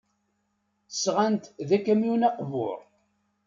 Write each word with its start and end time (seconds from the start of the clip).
Sɣant-d 1.01 1.69
akamyun 1.77 2.27
aqbur. 2.29 2.79